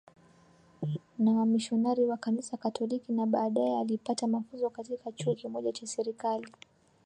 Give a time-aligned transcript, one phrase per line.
[1.19, 6.47] na wamisionari wa Kanisa Katoliki na baadaye alipata mafunzo katika chuo kimoja cha serikali